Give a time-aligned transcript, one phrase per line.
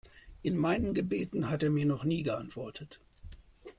[0.41, 2.99] In meinen Gebeten hat er mir noch nie geantwortet.